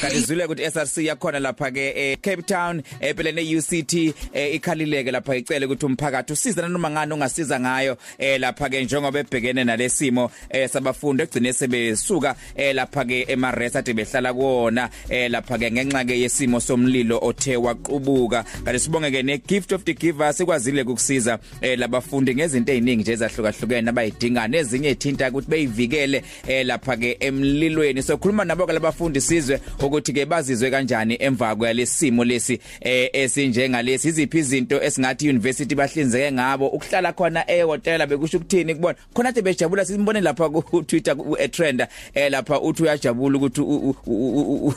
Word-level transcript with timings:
kanti 0.00 0.20
zwile 0.20 0.44
ukuthi 0.44 0.70
SRC 0.70 0.96
yakhona 0.98 1.38
lapha 1.38 1.70
ke 1.70 1.92
e, 1.96 2.16
Cape 2.16 2.42
Town 2.42 2.82
ephela 3.00 3.32
ne 3.32 3.56
UCT 3.56 3.94
e, 4.32 4.50
ikhalileke 4.54 5.10
lapha 5.10 5.36
icele 5.36 5.66
ukuthi 5.66 5.86
umphakathi 5.86 6.32
usiza 6.32 6.68
noma 6.68 6.90
ngani 6.90 7.12
ongasiza 7.12 7.60
ngayo 7.60 7.96
e, 8.18 8.38
lapha 8.38 8.68
ke 8.68 8.84
njengoba 8.84 9.18
ebhekene 9.18 9.64
nalesimo 9.64 10.30
e, 10.50 10.68
sabafundi 10.68 11.22
egcine 11.22 11.52
sebesuka 11.52 12.34
e, 12.56 12.72
lapha 12.72 13.04
ke 13.04 13.26
emaresa 13.28 13.78
ade 13.78 13.94
behlala 13.94 14.34
kuona 14.34 14.90
e, 15.08 15.28
lapha 15.28 15.58
ke 15.58 15.70
ngenxa 15.70 16.04
ke 16.04 16.20
yesimo 16.20 16.60
somlilo 16.60 17.18
othe 17.22 17.56
waqubuka 17.56 18.44
kanti 18.64 18.78
sibonge 18.78 19.10
ke 19.10 19.22
ne 19.22 19.38
gift 19.38 19.72
of 19.72 19.84
the 19.84 19.94
giver 19.94 20.34
sikwazile 20.34 20.82
ukusiza 20.82 21.38
e, 21.60 21.76
labafundi 21.76 22.34
ngezinto 22.34 22.72
eziningi 22.72 23.02
nje 23.02 23.12
ezahlukahlukene 23.12 23.90
abayidinga 23.90 24.48
nezinye 24.48 24.88
ethinta 24.88 25.28
ukuthi 25.28 25.50
beyivikele 25.50 26.22
e, 26.46 26.64
lapha 26.64 26.96
ke 26.96 27.16
emlilweni. 27.20 28.02
Sokhuluma 28.02 28.44
nabo 28.44 28.66
ke 28.66 28.72
labafundi 28.72 29.20
sizwe 29.20 29.60
ukuthi 29.86 30.12
ke 30.12 30.26
bazizwe 30.26 30.70
kanjani 30.70 31.16
emva 31.20 31.56
kwalesimo 31.56 32.24
lesi 32.24 32.60
eh, 32.80 33.10
esinjengalesi. 33.12 34.08
Iziphi 34.08 34.38
izinto 34.38 34.82
esingathi 34.82 35.28
university 35.28 35.74
bahlinzeke 35.74 36.32
ngabo? 36.32 36.68
Ukuhlala 36.68 37.12
khona 37.12 37.50
ehotela 37.50 38.06
bekusho 38.06 38.36
ukuthini 38.36 38.74
kubona? 38.74 38.98
Khona 39.14 39.28
ade 39.28 39.42
bejabula 39.42 39.84
simbone 39.84 40.20
lapha 40.20 40.48
ku 40.48 40.82
Twitter 40.82 41.16
ku 41.16 41.36
trend 41.50 41.86
eh 42.14 42.30
lapha 42.30 42.60
uthi 42.60 42.82
uyajabula 42.82 43.38
ukuthi 43.38 43.62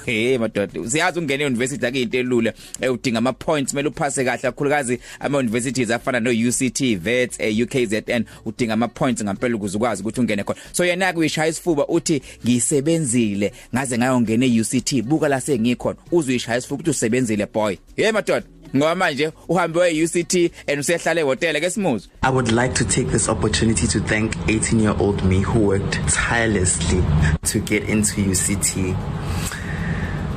hey 0.05 0.38
madoda 0.38 0.90
siyazi 0.90 1.20
ungene 1.20 1.46
university 1.46 1.85
akuyinto 1.85 2.18
elule 2.18 2.54
eh, 2.82 2.94
udinga 2.94 3.18
ama 3.18 3.34
points 3.34 3.73
mele 3.73 3.88
uphase 3.88 4.26
kahle 4.26 4.41
kakhulukazi 4.41 4.99
ama 5.20 5.38
universities 5.38 5.91
afana 5.91 6.20
no 6.20 6.32
UCT 6.32 6.98
VET 6.98 7.40
eh, 7.40 7.63
UKZN 7.63 8.23
udinga 8.46 8.73
ama 8.73 8.88
points 8.88 9.23
ngempela 9.23 9.55
ukuze 9.55 9.77
ukwazi 9.77 10.02
ukuthi 10.02 10.21
ungene 10.21 10.44
khona. 10.44 10.60
So 10.71 10.85
yena 10.85 11.13
kuyishaya 11.13 11.49
isifuba 11.49 11.88
uthi 11.88 12.21
ngisebenzile 12.46 13.54
ngaze 13.76 13.98
ngayongena 13.98 14.46
e-UCT 14.46 14.98
buka 15.02 15.27
la 15.27 15.41
sengikhona 15.41 15.98
uzuyishaya 16.12 16.57
isifuba 16.57 16.76
ukuthi 16.76 16.90
usebenzile 16.90 17.46
boy. 17.46 17.77
Hey 17.96 18.12
madoda 18.12 18.46
ngoba 18.76 18.96
manje 18.96 19.32
uhambe 19.48 19.79
we 19.79 20.04
UCT 20.04 20.51
and 20.68 20.79
usehlala 20.79 21.21
ehotela 21.21 21.60
ke 21.60 21.70
simuzwe 21.70 22.10
I 22.21 22.29
would 22.29 22.51
like 22.51 22.74
to 22.76 22.85
take 22.85 23.12
this 23.12 23.29
opportunity 23.29 23.87
to 23.87 23.99
thank 23.99 24.35
18 24.48 24.79
year 24.79 24.96
old 24.99 25.24
me 25.24 25.41
who 25.41 25.59
worked 25.59 25.99
tirelessly 26.13 27.04
to 27.43 27.59
get 27.59 27.90
into 27.90 28.21
UCT 28.21 28.96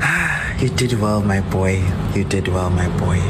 You 0.62 0.68
did 0.68 0.92
well 1.00 1.20
my 1.22 1.40
boy. 1.40 1.82
You 2.14 2.24
did 2.24 2.46
well 2.48 2.70
my 2.70 2.88
boy. 2.98 3.20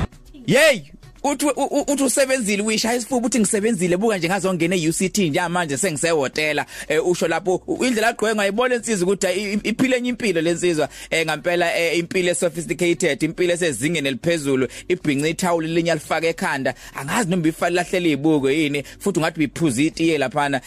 Yey 0.47 0.93
uthi 1.25 1.47
uthi 1.89 2.03
usebenzile 2.03 2.63
uyishaya 2.63 2.97
isifuba 2.97 3.27
uthi 3.27 3.39
ngisebenzile 3.39 3.97
buka 3.97 4.19
nje 4.19 4.29
ngazongena 4.29 4.77
eUCT 4.77 5.19
nje 5.19 5.49
manje 5.49 5.77
sengisehotela. 5.77 6.67
Usho 7.05 7.29
lapho 7.29 7.63
indlela 7.87 8.09
agqoke 8.09 8.35
ngayibona 8.35 8.75
insizwa 8.75 9.09
ukuthi 9.09 9.61
iphile 9.63 9.97
enye 9.97 10.09
impilo 10.09 10.41
lensizwa 10.41 10.89
ngempela 11.25 11.93
impilo 11.95 12.31
esophisticated 12.31 13.23
impilo 13.23 13.53
esezingeni 13.53 14.09
eliphezulu 14.09 14.69
ibhinqa 14.89 15.29
ithawuli 15.29 15.69
linya 15.69 15.95
lifaka 15.95 16.27
ekhanda. 16.27 16.75
Angazi 16.95 17.31
noma 17.31 17.49
ifali 17.49 17.75
lahlela 17.77 18.07
izibuko 18.07 18.51
yini 18.51 18.83
futhi 18.99 19.19
ungathi 19.19 19.39
biphuza 19.39 19.83
itiye 19.83 20.19
laphana. 20.19 20.61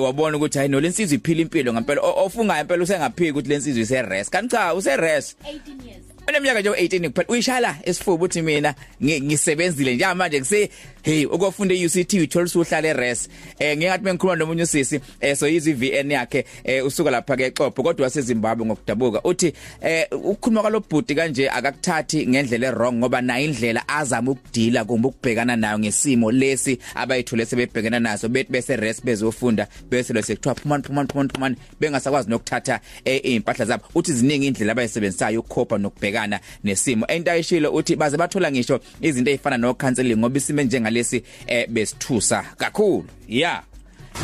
Wabona 0.00 0.36
ukuthi 0.36 0.58
hayi 0.58 0.68
no 0.68 0.80
lensizwa 0.80 1.16
iphile 1.16 1.42
impilo 1.42 1.72
ngempela 1.72 2.00
ofunga 2.00 2.60
impela 2.60 2.82
usengaphiki 2.82 3.30
ukuthi 3.30 3.48
lensizwa 3.48 3.82
ise 3.82 4.02
rest 4.02 4.30
kanti 4.30 4.56
cha 4.56 4.74
use 4.74 4.96
rest 4.96 5.36
18 5.44 5.86
years. 5.86 6.09
Uneminyaka 6.28 6.60
nje 6.60 6.70
18 6.70 7.08
kuphela 7.08 7.28
uyishala 7.28 7.76
esifuba 7.82 8.24
uthi 8.24 8.42
mina 8.42 8.74
ngisebenzile 9.02 9.94
nje. 9.94 10.14
Manje 10.14 10.40
ngise 10.40 10.70
hey 11.02 11.24
ukufunda 11.24 11.74
eUCT 11.74 12.12
uthola 12.14 12.44
usuhlala 12.44 12.88
eRes 12.88 13.28
eh 13.58 13.76
ngingathi 13.76 14.04
mengikhuluma 14.04 14.36
nomunye 14.36 14.62
usisi 14.62 15.00
eh 15.20 15.36
so 15.36 15.48
yizi 15.48 15.72
VN 15.72 16.10
yakhe 16.10 16.44
eh 16.64 16.86
usuka 16.86 17.10
lapha 17.10 17.36
ke 17.36 17.44
eXhopho 17.46 17.82
kodwa 17.82 18.04
waseZimbabwe 18.04 18.66
ngokudabuka. 18.66 19.22
Uthi 19.24 19.52
eh 19.80 20.06
ukukhuluma 20.12 20.60
kwalobhudi 20.60 21.14
kanje 21.14 21.50
akakuthathi 21.50 22.26
ngendlela 22.26 22.66
errong 22.66 22.92
ngoba 22.92 23.20
nayo 23.20 23.44
indlela 23.44 23.88
azama 23.88 24.30
ukudila 24.30 24.84
kumbe 24.84 25.08
ukubhekana 25.08 25.56
nayo 25.56 25.78
ngesimo 25.78 26.32
lesi 26.32 26.78
abayithole 26.94 27.46
sebebhekana 27.46 28.00
naso. 28.00 28.28
Bethi 28.28 28.52
bese 28.52 28.76
res 28.76 29.04
bezofunda 29.04 29.66
bese 29.90 30.12
lo 30.12 30.22
sekuthiwa 30.22 30.54
phumani 30.54 30.84
phumani 30.84 31.08
phumani 31.08 31.28
phumani 31.28 31.56
bengasakwazi 31.80 32.30
nokuthatha 32.30 32.80
impahla 33.04 33.64
zabo. 33.64 33.84
Uthi 33.94 34.12
ziningi 34.12 34.46
indlela 34.46 34.72
abayisebenzisayo 34.72 35.40
ukukhopha 35.40 35.78
nokubhekana 36.20 36.40
nesimo. 36.64 37.06
Ento 37.06 37.30
ayishilo 37.30 37.72
uthi 37.72 37.96
baze 37.96 38.16
bathola 38.16 38.50
ngisho 38.50 38.80
izinto 39.00 39.30
ezifana 39.30 39.58
no 39.58 39.74
counseling 39.74 40.16
ngoba 40.16 40.38
isime 40.38 40.64
njengalesi 40.64 41.22
besithusa 41.68 42.42
kakhulu. 42.58 43.04
Yeah 43.28 43.69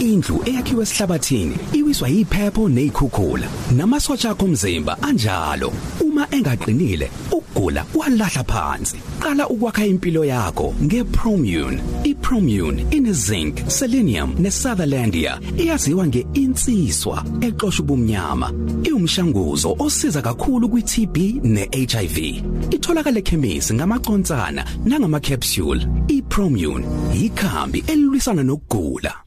Indlu 0.00 0.42
eyakhiwe 0.46 0.82
esihlabathini 0.82 1.56
iwiswa 1.72 2.08
yiphepho 2.08 2.68
nezikhukhula 2.68 3.48
namasotsha 3.76 4.30
akho 4.30 4.44
omzimba 4.44 5.02
anjalo. 5.02 5.72
Uma 6.00 6.26
engaqinile 6.30 7.10
ukugula 7.32 7.84
kwalahla 7.84 8.44
phansi. 8.44 8.96
Qala 9.20 9.48
ukwakha 9.48 9.86
impilo 9.86 10.24
yakho 10.24 10.74
ngePromune. 10.82 11.80
iPromune 12.04 12.86
ine 12.90 13.12
zinc 13.12 13.68
selenium 13.68 14.34
nesutherlandia. 14.38 15.40
Iyaziwa 15.56 16.06
ngeinsiswa 16.06 17.24
eqosha 17.40 17.82
ubumnyama. 17.82 18.52
Iumshanguzo 18.84 19.76
osiza 19.78 20.22
kakhulu 20.22 20.68
kwiTB 20.68 21.16
neHIV 21.44 22.18
itholakala 22.70 23.18
ekhemisi 23.18 23.74
ngamacontsana 23.74 24.64
nangama 24.84 25.20
capsule 25.20 25.86
iPromune 26.08 26.84
ikhambi 27.14 27.84
elilwisana 27.86 28.42
nokugula. 28.42 29.25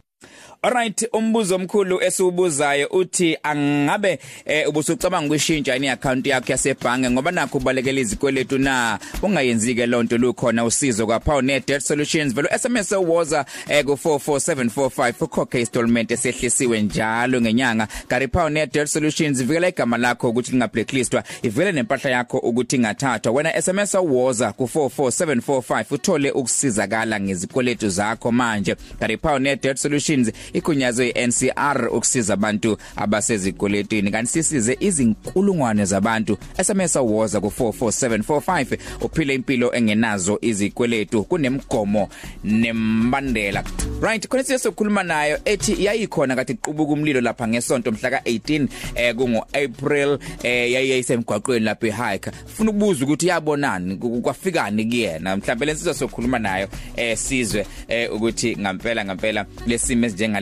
Alright 0.61 1.07
umbuzo 1.13 1.55
omkhulu 1.55 2.01
esiubuzayo 2.03 2.87
uthi 2.87 3.37
angabe 3.43 4.19
eh, 4.45 4.69
ubusucabanga 4.69 5.25
ukuyishintsha 5.25 5.75
ini 5.75 5.89
account 5.89 6.27
yakho 6.27 6.51
yasebhange? 6.51 7.09
Ngoba 7.09 7.31
nakho 7.31 7.57
ubalekela 7.57 7.99
izikweletu 7.99 8.57
na? 8.57 8.99
Ungayenzi 9.21 9.75
ke 9.75 9.85
lonto 9.85 10.17
lukhona 10.17 10.65
usizo 10.65 11.05
kwa 11.05 11.19
Power 11.19 11.43
Net 11.43 11.67
Debt 11.67 11.81
Solutions 11.81 12.33
velo 12.33 12.49
SMS 12.59 12.91
woza 12.91 13.45
eh, 13.69 13.85
ku 13.85 13.91
44745 13.91 15.13
ukhokhe 15.23 15.59
installment 15.59 16.11
esehlisiwe 16.11 16.81
njalo 16.81 17.41
ngenyanga. 17.41 17.87
Gary 18.09 18.27
Power 18.27 18.51
Net 18.51 18.73
Debt 18.73 18.87
Solutions 18.87 19.41
ivikela 19.41 19.67
igama 19.67 19.97
lakho 19.97 20.29
ukuthi 20.29 20.51
lingablacklistwa 20.51 21.23
ivele 21.41 21.71
nempahla 21.71 22.09
yakho 22.11 22.37
ukuthi 22.37 22.75
ingathathwa. 22.75 23.31
Wena 23.31 23.61
SMS 23.61 23.93
woza 23.93 24.51
ku 24.51 24.63
44745 24.63 25.85
uthole 25.93 26.31
ukusizakala 26.31 27.19
ngezikweletu 27.19 27.89
zakho 27.89 28.31
manje. 28.31 28.75
Gary 28.99 29.17
Power 29.17 29.41
Net 29.41 29.63
Debt 29.63 29.77
Solutions 29.77 30.31
ikunyazwe 30.53 31.09
iNCR 31.09 31.87
ukusiza 31.91 32.33
abantu 32.33 32.77
abasezikoletini 32.95 34.11
kanti 34.11 34.31
sisize 34.31 34.77
izinkulungwane 34.79 35.85
zabantu. 35.85 36.37
SMS 36.63 36.95
awoza 36.95 37.41
ku 37.41 37.47
44745 37.47 38.77
uphile 39.01 39.35
impilo 39.35 39.75
engenazo 39.75 40.37
izikweletu 40.41 41.23
kunemgomo 41.23 42.09
nembandela. 42.43 43.63
Right 44.01 44.27
khona 44.27 44.43
siyokhuluma 44.43 45.03
nayo 45.03 45.39
ethi 45.45 45.85
yayikhona 45.85 46.35
kade 46.35 46.53
iqubuka 46.53 46.93
umlilo 46.93 47.21
lapha 47.21 47.47
ngesonto 47.47 47.91
mhla 47.91 48.09
ka18 48.09 48.67
eh 48.95 49.15
kungo 49.15 49.47
April 49.53 50.19
eh 50.43 50.71
yayisemgwaqweni 50.71 51.65
lapha 51.65 51.87
ehike. 51.87 52.31
Ufuna 52.45 52.69
ukubuza 52.69 53.05
ukuthi 53.05 53.27
yabonani? 53.27 53.95
Kwafikani 53.95 54.85
kuyena 54.85 55.37
mhlawumbe 55.37 55.65
lensizwa 55.65 55.93
sokhuluma 55.93 56.39
nayo 56.39 56.67
eh 56.95 57.17
sizwe 57.17 57.65
eh 57.87 58.13
ukuthi 58.13 58.57
ngampela 58.57 59.05
ngampela 59.05 59.45
lesimo 59.67 60.05
esinjengalesi 60.05 60.38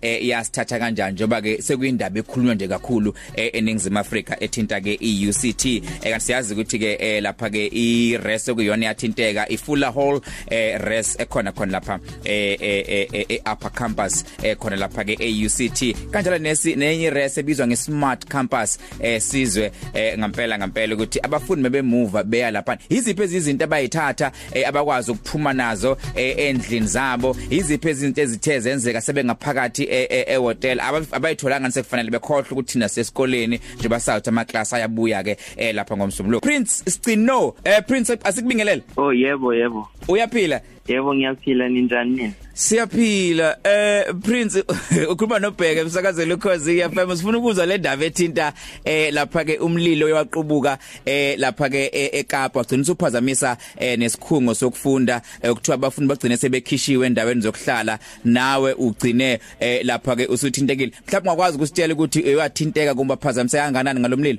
eh 0.00 0.22
iyasithatha 0.24 0.78
kanjani? 0.78 1.12
Njoba 1.12 1.42
ke 1.42 1.62
sekuyindaba 1.62 2.18
ekhulunywa 2.18 2.54
nje 2.54 2.68
kakhulu 2.68 3.14
eningizimu 3.36 3.98
Afrika 3.98 4.40
ethinta 4.40 4.80
ke 4.80 4.98
iUCT 5.00 5.64
eh 5.66 5.82
kanti 6.02 6.24
siyazi 6.24 6.54
ukuthi 6.54 6.78
ke 6.78 6.96
eh, 7.00 7.22
lapha 7.22 7.50
ke 7.50 7.66
iRes 7.72 8.48
okuyona 8.48 8.86
yathinteka 8.86 9.48
iFuller 9.48 9.92
Hall 9.92 10.20
eh 10.50 10.78
res 10.80 11.16
ekhona 11.18 11.52
khona 11.52 11.72
lapha 11.72 12.00
eh 12.24 12.56
eh 12.60 13.40
upper 13.52 13.70
campus 13.72 14.24
eh 14.42 14.56
khona 14.56 14.76
lapha 14.76 15.04
ke 15.04 15.16
eUCT 15.20 16.10
kanjalo 16.10 16.38
nesi 16.38 16.76
nenye 16.76 17.10
res 17.10 17.38
ebizwa 17.38 17.66
ngesmart 17.66 18.26
campus 18.28 18.78
eh 19.00 19.20
sizwe 19.20 19.72
eh 19.94 20.18
ngampela 20.18 20.58
ngampela 20.58 20.94
ukuthi 20.94 21.20
abafundi 21.22 21.62
bebemove 21.62 22.24
beya 22.24 22.50
lapha. 22.50 22.78
Iziphi 22.88 23.22
izinto 23.22 23.64
abayithatha 23.64 24.32
eh, 24.52 24.68
abakwazi 24.68 25.10
ukuphuma 25.10 25.52
nazo 25.52 25.96
eh, 26.14 26.38
endlini 26.38 26.86
zabo? 26.86 27.36
Iziphi 27.50 27.90
izinto 27.90 28.22
ezithe 28.22 28.60
zenzeka 28.60 29.00
sebengaphakathi 29.34 29.86
ehotel. 29.88 30.80
Abayitholanga 31.12 31.70
sekufanele 31.70 32.10
bekhohle 32.10 32.46
ukuthi 32.50 32.72
thina 32.72 32.88
sesikoleni 32.88 33.60
nje 33.78 33.88
basawuthi 33.88 34.28
ama 34.28 34.44
class 34.44 34.72
ayabuya 34.72 35.22
ke 35.22 35.36
eh, 35.56 35.74
lapha 35.74 35.96
ngomsombuluko 35.96 36.46
Prince 36.46 36.82
Scino 36.86 37.54
eh 37.64 37.82
Prince 37.86 38.18
asikubingelele. 38.24 38.82
Oh 38.96 39.12
yebo 39.12 39.54
yebo. 39.54 39.88
Uyaphila? 40.08 40.60
Yebo 40.88 41.14
ngiyaphila 41.14 41.68
ninjani 41.68 42.10
nini 42.10 42.32
Siyaphila. 42.54 43.58
Eh 43.64 44.14
Prince 44.22 44.64
ukhuluma 45.10 45.38
nobheke 45.38 45.80
emsakazelo 45.80 46.34
ukhozi 46.34 46.82
FM 46.82 47.16
sifuna 47.16 47.38
ukuzwa 47.38 47.66
le 47.66 47.78
ndaba 47.78 48.04
ethinta 48.04 48.52
eh 48.84 49.12
lapha 49.12 49.44
ke 49.44 49.58
umlilo 49.58 50.06
oyaqubuka 50.06 50.78
eh 51.04 51.38
lapha 51.38 51.68
ke 51.68 51.90
eKapa. 52.12 52.58
Wagcina 52.58 52.82
usuphazamisa 52.82 53.56
eh 53.78 53.98
nesikhungo 53.98 54.54
sokufunda 54.54 55.22
ukuthiwa 55.50 55.74
abafundi 55.74 56.08
bagcine 56.08 56.36
sebekhishiwe 56.36 57.06
endaweni 57.06 57.40
zokuhlala. 57.40 57.98
Nawe 58.24 58.72
ugcine 58.72 59.40
eh 59.60 59.80
lapha 59.84 60.16
ke 60.16 60.26
usuthintekile. 60.26 60.92
Mhlawumbe 61.06 61.30
ungakwazi 61.30 61.56
ukusitshela 61.56 61.94
ukuthi 61.94 62.20
uyathinteka 62.20 62.94
kumba 62.94 63.16
phazamisa 63.16 63.58
kanganani 63.58 64.00
ngalomlilo 64.00 64.38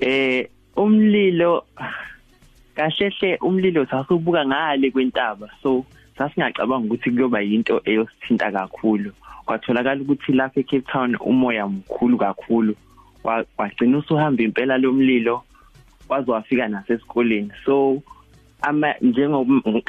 eh 0.00 0.48
umlilo 0.76 1.64
kahlehle 2.78 3.36
umlilo 3.42 3.86
sasubuka 3.86 4.46
ngale 4.46 4.90
kwentaba 4.90 5.50
so 5.62 5.84
sasingacabanga 6.18 6.86
ukuthi 6.86 7.10
kuyoba 7.10 7.40
yinto 7.40 7.82
eyosithinta 7.84 8.52
kakhulu 8.52 9.12
kwatholakala 9.44 10.00
ukuthi 10.02 10.32
lapha 10.32 10.60
eCape 10.60 10.80
Town 10.92 11.16
umoya 11.20 11.66
mkhulu 11.66 12.18
kakhulu 12.18 12.74
Wa- 13.24 13.44
wagcina 13.58 13.98
usuhamba 13.98 14.42
impela 14.42 14.78
lomlilo 14.78 15.42
waze 16.08 16.30
wafika 16.30 16.68
nasesikoleni 16.68 17.50
so 17.64 18.02
ama 18.62 18.94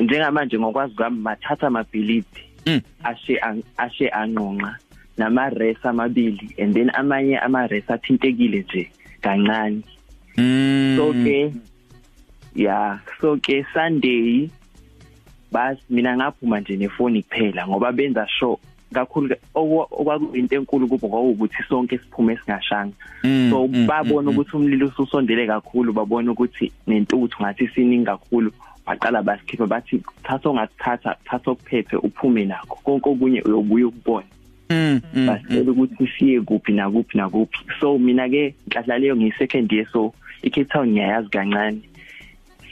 njengamanje 0.01 0.59
ngokwazi 0.59 0.94
kwami 0.95 1.21
bathatha 1.21 1.68
amabhilidi 1.68 2.44
Mm. 2.65 2.81
ashe 3.03 3.39
ashe 3.77 4.09
anqonqa 4.09 4.77
namaresi 5.18 5.80
amabili 5.88 6.56
and 6.62 6.74
then 6.74 6.92
amanye 6.94 7.38
amaresi 7.39 7.94
athintekile 7.94 8.59
nje 8.69 8.92
kancane 9.21 9.81
Mm. 10.38 10.95
so 10.97 11.13
ke 11.13 11.53
ya 12.59 13.00
so 13.21 13.38
ke 13.38 13.65
Sunday 13.73 14.50
bas 15.51 15.77
mina 15.89 16.17
ngaphuma 16.17 16.59
nje 16.59 16.77
nefoni 16.77 17.23
kuphela 17.23 17.67
ngoba 17.67 17.91
benza 17.91 18.27
show 18.27 18.59
kakhulu 18.94 19.35
okwa- 19.56 19.88
okwakuyinto 19.91 20.56
enkulu 20.56 20.88
kubo 20.88 21.07
ngokuthi 21.07 21.63
sonke 21.69 21.97
siphume 21.97 22.38
singashanga. 22.38 22.94
Mm, 23.23 23.50
so 23.51 23.67
mm, 23.67 23.88
babona 23.88 24.29
ukuthi 24.31 24.56
umlilo 24.57 24.88
ususondele 24.88 25.47
kakhulu 25.47 25.94
babona 25.94 26.31
ukuthi 26.31 26.71
nentuthu 26.88 27.44
ngathi 27.44 27.67
siningi 27.67 28.06
kakhulu 28.06 28.51
baqala 28.85 29.21
basikhipha 29.21 29.67
bathi 29.67 30.01
thatha 30.23 30.50
ongathatha 30.50 31.15
thatha 31.25 31.51
okuphephe 31.51 31.95
uphume 31.97 32.45
nakho. 32.45 32.75
Konke 32.83 33.09
okunye 33.09 33.41
uyobuya 33.41 33.88
ukubona. 33.88 34.27
Mm, 34.69 35.01
mm, 35.13 35.27
basicela 35.27 35.71
ukuthi 35.71 36.07
siye 36.17 36.41
kuphi 36.41 36.71
nakuphi 36.73 37.17
nakuphi. 37.17 37.59
So 37.79 37.97
mina 37.97 38.29
ke 38.29 38.56
nhlahla 38.67 38.97
leyo 38.97 39.15
ngiyi 39.15 39.33
second 39.38 39.71
year 39.71 39.85
so 39.94 40.13
iCape 40.44 40.65
Town 40.65 40.89
ngiyayazi 40.89 41.29
kancane. 41.29 41.81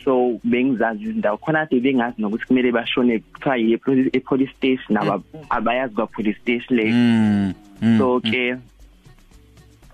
So 0.08 0.40
bengizazi 0.44 1.04
izindawo 1.04 1.38
khona 1.38 1.66
kade 1.68 1.82
bengazi 1.84 2.22
nokuthi 2.22 2.46
kumele 2.48 2.72
bashone 2.72 3.20
kuthiwa 3.20 3.58
yiye 3.58 3.80
e 4.14 4.20
police 4.20 4.54
station 4.58 4.94
naba 4.96 5.20
abayazi 5.50 5.96
kwa 5.96 6.08
police 6.08 6.40
station 6.42 6.78
le. 6.80 6.86
Mm, 6.92 7.54
mm, 7.82 7.98
so 8.00 8.20
ke 8.24 8.56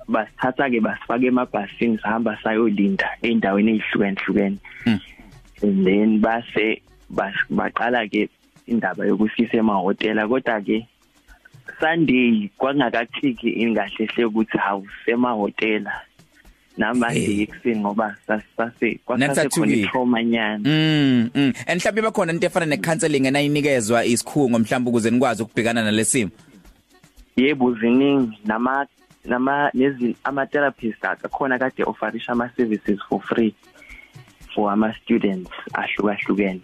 basithatha 0.08 0.70
ke 0.70 0.80
basifaka 0.80 1.26
emabhasini 1.26 1.98
sihamba 1.98 2.38
sayolinda 2.44 3.10
endaweni 3.22 3.82
ezihlukene 3.82 4.58
Mm. 4.86 5.00
and 5.64 5.86
then 5.88 6.20
base 6.22 6.82
bas- 7.10 7.48
baqala 7.50 8.06
ke 8.08 8.30
indaba 8.68 9.06
yokusisa 9.06 9.58
emahotela 9.58 10.28
kodwa 10.28 10.62
ke 10.62 10.86
Sunday 11.80 12.50
kwangakathiki 12.58 13.50
ingahle 13.50 14.06
hle 14.06 14.26
ukuthi 14.26 14.58
awusemahotela 14.60 15.92
namanje 16.78 17.20
Hey. 17.20 17.42
ekuseni 17.44 17.80
ngoba 17.80 18.16
sasase 18.28 19.00
kwasase 19.06 19.28
Nakusathukile. 19.28 19.76
khona 19.76 19.92
trauma 19.92 20.24
nyana 20.24 20.70
Mm, 20.70 21.30
mm. 21.36 21.54
And 21.68 21.82
mhlawumbe 21.82 22.02
bakhona 22.02 22.34
into 22.34 22.48
efana 22.48 22.66
necounseling 22.66 23.26
enayinikezwa 23.28 24.06
isikhungo 24.06 24.60
mhlawumbe 24.60 24.90
ukuze 24.90 25.12
nikwazi 25.12 25.44
ukubhekana 25.44 25.84
nalesimo. 25.84 26.32
yebo 27.36 27.74
ziningi 27.74 28.38
nama 28.46 28.88
nama 29.26 29.70
lezi 29.74 30.16
ama 30.24 30.46
therapists 30.46 31.04
akhona 31.06 31.60
kade 31.60 31.84
offerisha 31.84 32.32
ama 32.32 32.50
services 32.58 33.00
for 33.10 33.22
free 33.22 33.54
for 34.56 34.72
ama 34.74 34.94
students 34.94 35.52
ahlukahlukene 35.74 36.62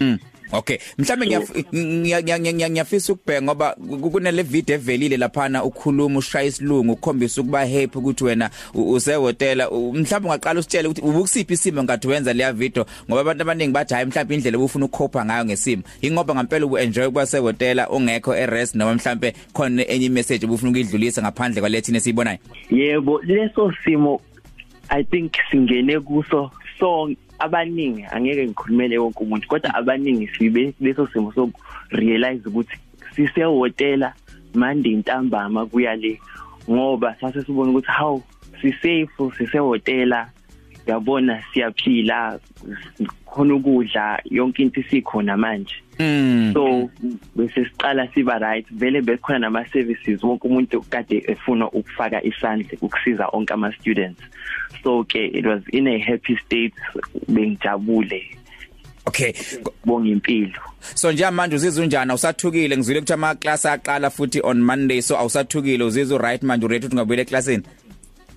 Mm. 0.00 0.18
Okay. 0.52 0.78
Mhlambe 0.98 1.26
ngiyaf- 1.26 1.64
ngiya- 1.74 2.22
ngiya- 2.22 2.38
ngiya- 2.52 2.70
ngiyafisa 2.70 3.12
ukubheka 3.12 3.42
ngoba 3.42 3.74
ku- 3.74 4.10
kunale 4.10 4.42
video 4.42 4.76
evelile 4.76 5.16
laphana 5.16 5.64
ukhuluma 5.64 6.18
ushaya 6.18 6.46
isilungu 6.46 6.92
ukhombisa 6.92 7.40
ukuba 7.40 7.66
happy 7.66 7.98
ukuthi 7.98 8.24
wena 8.24 8.50
usehotela. 8.74 9.70
Mhlawumbe 9.70 10.28
ungaqala 10.28 10.60
usitshele 10.60 10.88
ukuthi 10.88 11.00
ubukusiphi 11.02 11.54
isimo 11.54 11.82
ngathi 11.84 12.08
wenza 12.08 12.32
leya 12.32 12.52
video 12.52 12.86
ngoba 13.08 13.20
abantu 13.20 13.42
abaningi 13.42 13.72
bathi 13.72 13.94
hayi 13.94 14.06
mhlawumbe 14.06 14.34
indlela 14.34 14.58
ubufuna 14.58 14.84
ukukhopha 14.84 15.24
ngayo 15.24 15.44
ngesimo. 15.44 15.82
Ingoba 16.02 16.34
ngempela 16.34 16.66
ubu 16.66 16.78
enjoy 16.78 17.06
kuba 17.06 17.26
sehotela 17.26 17.88
ungekho 17.90 18.34
erest 18.36 18.74
noma 18.74 18.94
mhlawumbe 18.94 19.34
khona 19.52 19.86
enye 19.88 20.08
message 20.08 20.46
ubufuna 20.46 20.70
ukuyidlulisa 20.70 21.22
ngaphandle 21.22 21.60
kwalethina 21.60 22.00
siyibonayo 22.00 22.38
yebo 22.70 23.20
leso 23.22 23.72
simo 23.84 24.20
i 24.88 25.04
think 25.04 25.32
singene 25.50 26.00
kuso 26.00 26.50
so 26.78 27.10
abaningi 27.38 28.04
angeke 28.10 28.46
ngikhulumele 28.46 28.98
wonke 28.98 29.20
umuntu 29.24 29.48
kodwa 29.48 29.74
abaningi 29.74 30.26
sibe 30.26 30.74
leso 30.80 31.06
simo 31.06 31.32
so 31.32 31.50
realize 31.90 32.48
ukuthi 32.48 32.76
sisehotela 33.16 34.12
manje 34.54 34.88
intambama 34.88 35.66
kuya 35.66 35.96
le 35.96 36.20
ngoba 36.70 37.14
sase 37.20 37.44
sibona 37.44 37.70
ukuthi 37.70 37.90
how 37.90 38.22
sisafe 38.60 39.30
sisehotela 39.38 40.30
yabona 40.86 41.42
siyaphila. 41.52 42.38
Khona 43.36 43.54
ukudla 43.54 44.20
yonke 44.30 44.62
into 44.62 44.80
isikhona 44.80 45.36
manje. 45.36 45.74
Mm. 45.98 46.52
so 46.52 46.90
bese 47.36 47.64
siqala 47.64 48.08
siba 48.14 48.38
right 48.38 48.66
vele 48.70 49.02
bekhona 49.02 49.38
nama 49.38 49.64
services 49.72 50.22
wonke 50.22 50.48
umuntu 50.48 50.80
kade 50.90 51.24
efuna 51.26 51.70
ukufaka 51.70 52.24
isandla 52.24 52.78
ukusiza 52.80 53.28
onke 53.32 53.52
ama 53.52 53.72
students 53.72 54.20
so 54.82 55.04
ke 55.04 55.24
it 55.34 55.46
was 55.46 55.62
in 55.72 55.86
a 55.88 55.98
happy 55.98 56.36
state 56.36 56.74
bengijabule. 57.28 58.36
Okay. 59.06 59.32
bonga 59.84 60.08
impilo 60.08 60.60
So 60.94 61.12
nje 61.12 61.30
manje 61.30 61.56
uzizwa 61.56 61.84
unjani? 61.84 62.10
Awusathukile 62.10 62.76
ngizwile 62.76 63.00
ukuthi 63.00 63.12
ama 63.12 63.34
class 63.34 63.66
aqala 63.66 64.10
futhi 64.10 64.40
on 64.44 64.60
Monday 64.60 65.02
so 65.02 65.16
awusathukile 65.18 65.84
uzizwa 65.84 66.18
right 66.18 66.42
manje 66.42 66.66
uready 66.66 66.86
ukuthi 66.86 66.96
ungabuyela 66.96 67.22
eclassini 67.22 67.62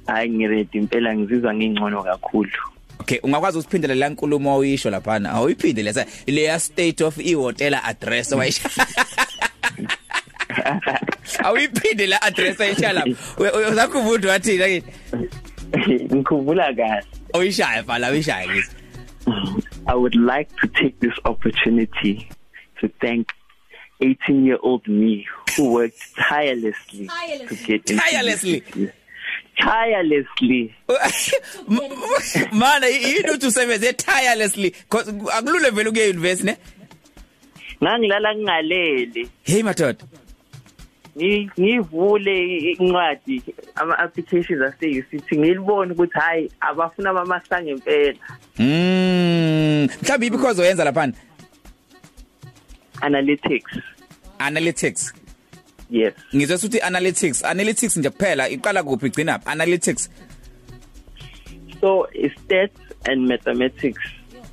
hayi 0.09 0.29
ngiredi 0.29 0.77
impela 0.77 1.15
ngizizwa 1.15 1.53
ngingcono 1.53 2.03
kakhulu. 2.03 2.59
Okay 2.99 3.19
ungakwazi 3.23 3.57
ukuphindela 3.57 3.95
la 3.95 4.09
nkulumo 4.09 4.57
oyisho 4.57 4.89
lapha 4.89 5.15
awuyiphinde 5.15 5.83
lesa 5.83 6.05
leya 6.27 6.59
state 6.59 7.01
of 7.03 7.17
i 7.17 7.33
hotel 7.33 7.75
address 7.75 8.31
wayisho 8.31 8.69
Awuyiphinde 11.43 12.07
la 12.07 12.21
address 12.21 12.61
ayisha 12.61 12.93
lapha. 12.93 13.71
Uzakhubuda 13.71 14.29
wathina 14.29 14.65
ke 14.67 14.83
ngikhumbula 16.15 16.73
kahle. 16.73 17.05
Oyishaya 17.33 17.83
phala 17.83 18.09
oyishaya 18.09 18.47
ngisi 18.47 18.75
I 19.87 19.95
would 19.95 20.15
like 20.15 20.49
to 20.61 20.67
take 20.67 20.99
this 20.99 21.13
opportunity 21.25 22.29
to 22.79 22.87
thank 23.01 23.31
18 24.01 24.45
year 24.45 24.57
old 24.61 24.87
me 24.87 25.27
who 25.55 25.73
worked 25.73 26.15
tirelessly, 26.15 27.09
to 27.47 27.55
get 27.65 27.85
Tirelessly? 27.85 28.63
This- 29.59 30.25
tirelessly 30.37 30.73
mana 32.51 32.87
yini 32.87 33.29
uthi 33.31 33.47
usebenze 33.47 33.93
tirelessly. 33.93 34.69
Because 34.71 35.07
akulule 35.09 35.69
vele 35.71 35.89
ukuye 35.89 36.09
university 36.09 36.45
ne? 36.45 36.57
Ngangilala 37.83 38.35
ngingalele. 38.35 39.27
Hey 39.43 39.63
madoda. 39.63 40.05
Ngi- 41.17 41.49
ngivule 41.59 42.57
incwadi 42.71 43.41
ama 43.75 43.99
applications 43.99 44.61
ase 44.61 44.99
UCT 44.99 45.31
ngilibone 45.37 45.91
ukuthi 45.93 46.19
hayi 46.19 46.51
abafuna 46.61 47.09
amamasa 47.09 47.61
ngempela 47.63 48.17
mm 48.59 49.87
mhlawumbe 50.01 50.29
because 50.29 50.61
oyenza 50.61 50.83
lapha 50.83 51.11
analytics. 53.01 53.71
Analytics. 54.39 55.13
Yes. 55.89 56.13
Ngizwe 56.35 56.55
ukuthi 56.55 56.81
analytics 56.81 57.43
analytics 57.45 57.97
nje 57.97 58.09
kuphela 58.09 58.49
iqala 58.49 58.83
kuphi 58.83 59.05
igcina 59.07 59.39
analytics. 59.45 60.09
So 61.81 62.07
it's 62.13 62.35
stats 62.41 62.79
and 63.05 63.27
mathematics 63.27 64.01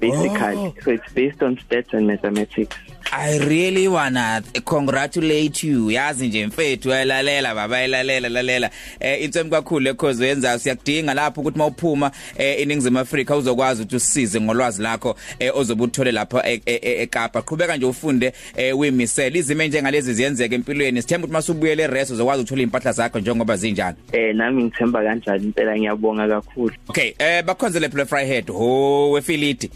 basically. 0.00 0.56
Oh. 0.56 0.74
so 0.84 0.90
it's 0.90 1.12
based 1.12 1.42
on 1.42 1.56
stats 1.56 1.92
and 1.92 2.06
mathematics. 2.06 2.76
I 3.12 3.38
really 3.38 3.88
wanna 3.88 4.42
congratulate 4.64 5.62
you. 5.66 5.90
Yazi 5.90 6.28
nje 6.28 6.46
mfethu 6.46 6.92
ayalalela 6.92 7.54
baba 7.54 7.76
ayalalela 7.76 8.28
lalela. 8.28 8.70
Eh 9.00 9.22
intsemi 9.24 9.50
kakhulu 9.50 9.92
because 9.92 10.22
wenza 10.24 10.58
siyakudinga 10.58 11.14
lapho 11.14 11.40
ukuthi 11.40 11.58
mawuphuma 11.58 12.10
eh 12.38 12.60
iningizimu 12.60 12.98
Afrika 12.98 13.36
uzokwazi 13.36 13.82
ukuthi 13.82 13.96
usisize 13.96 14.40
ngolwazi 14.40 14.82
lakho 14.82 15.16
eh 15.38 15.56
ozobuthole 15.56 16.12
lapha 16.12 16.48
e- 16.50 16.62
e- 16.66 16.80
e- 16.82 17.02
eKapa. 17.02 17.42
Qhubeka 17.42 17.76
nje 17.76 17.86
ufunde 17.86 18.32
eh 18.56 18.78
wimisela 18.78 19.36
izime 19.36 19.68
njengalezi 19.68 20.14
ziyenzeka 20.14 20.54
empilweni. 20.54 21.02
Sithemba 21.02 21.24
ukuthi 21.24 21.32
masubuyele 21.32 21.82
eRest 21.82 22.10
uzokwazi 22.10 22.40
ukuthola 22.42 22.62
impahla 22.62 22.92
zakho 22.92 23.18
njengoba 23.20 23.56
zinjani 23.56 23.96
eh 24.12 24.34
nami 24.34 24.64
ngithemba 24.64 25.02
kanjani 25.04 25.44
impela? 25.44 25.76
Ngiyabonga 25.78 26.28
kakhulu. 26.28 26.74
Okay 26.88 27.14
eh 27.18 27.44
bakhonzele 27.44 27.88
Black 27.88 28.08
Friday 28.08 28.42
ho 28.52 29.10
wefiliti 29.10 29.70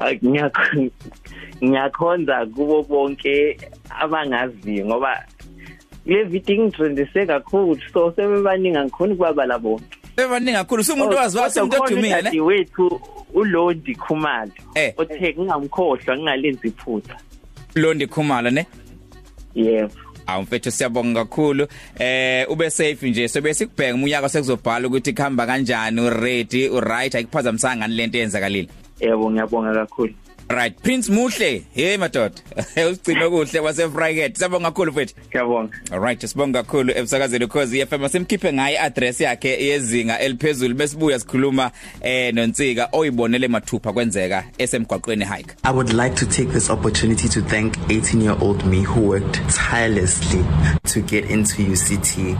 Ah, 0.00 0.10
ngiyakho- 0.12 0.90
ngiyakhonza 1.64 2.46
kubo 2.46 2.82
bonke 2.82 3.56
abangaziyo 4.00 4.86
ngoba 4.86 5.24
le 6.06 6.24
video 6.24 6.56
ingitrendise 6.56 7.26
kakhulu 7.26 7.78
so 7.92 8.12
sebebaningi 8.16 8.76
angikhoni 8.76 9.14
kubabala 9.14 9.58
bonke 9.58 9.98
ebaningi 10.16 10.52
kakhulu 10.52 10.84
sumuntu 10.84 11.16
waziwa 11.16 11.50
semuntu 11.50 11.82
odumile 11.82 12.22
ne 12.22 12.40
wethu 12.40 13.00
ulondi 13.34 13.94
khumalo 13.94 14.52
Eh. 14.74 14.94
othe 14.96 15.34
ngingamkhohlwa 15.34 16.16
ngingalenzi 16.16 16.68
iphutha 16.68 17.16
Londi 17.74 18.06
Khumalo 18.06 18.50
ne 18.50 18.66
yebo 19.54 19.94
awumfethu 20.26 20.70
siyabonga 20.70 21.24
kakhulu 21.24 21.66
eh 21.98 22.50
ube 22.50 22.70
safe 22.70 23.10
nje 23.10 23.28
sobe 23.28 23.54
sikubheka 23.54 23.94
umunyaka 23.94 24.28
sekuzobhala 24.28 24.88
ukuthi 24.88 25.12
kuhamba 25.12 25.46
kanjani 25.46 26.00
u 26.00 26.10
ready 26.10 26.68
u 26.68 26.80
right 26.80 27.14
ayikuphazamisanga 27.14 27.76
ngani 27.76 27.94
lento 27.94 28.18
yenzakalile 28.18 28.68
yebo 29.00 29.30
ngiyabonga 29.30 29.74
kakhulu 29.74 30.14
right. 30.52 30.82
Prince 30.82 31.12
muhle. 31.12 31.64
Hey 31.74 31.96
madoda. 31.96 32.34
Usigcino 32.90 33.30
kuhle 33.30 33.60
wase 33.60 33.88
Friday 33.88 34.30
siyabonga 34.34 34.70
kakhulu 34.70 34.92
mfethu. 34.92 35.14
Ngiyabonga 35.28 35.76
Alright 35.92 36.26
sibonga 36.26 36.62
kakhulu 36.62 36.92
emsakazweni 36.96 37.46
cause 37.46 37.86
FM 37.86 38.08
simkhiphe 38.08 38.52
ngayi 38.52 38.76
address 38.78 39.20
yakhe 39.20 39.66
yezinga 39.66 40.18
eliphezulu. 40.20 40.74
Besibuya 40.74 41.18
sikhuluma 41.18 41.70
eh 42.00 42.34
nonsika 42.34 42.88
oyibonele 42.92 43.48
mathupha 43.48 43.92
kwenzeka 43.92 44.44
esemgwaqweni 44.58 45.24
hike. 45.24 45.54
I 45.64 45.72
would 45.72 45.92
like 45.92 46.14
to 46.16 46.26
take 46.26 46.52
this 46.52 46.70
opportunity 46.70 47.28
to 47.28 47.40
thank 47.42 47.76
18 47.90 48.20
year 48.22 48.36
old 48.40 48.64
me 48.64 48.82
who 48.82 49.00
worked 49.00 49.40
tirelessly 49.50 50.44
to 50.84 51.00
get 51.00 51.30
into 51.30 51.62
UCT. 51.62 52.38